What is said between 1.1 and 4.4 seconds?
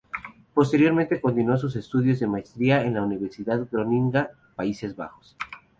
continuó sus estudios de maestría en la Universidad de Groninga,